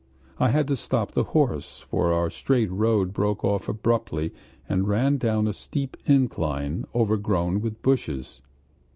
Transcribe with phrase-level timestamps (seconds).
[0.39, 4.33] I had to stop the horse, for our straight road broke off abruptly
[4.67, 8.41] and ran down a steep incline overgrown with bushes.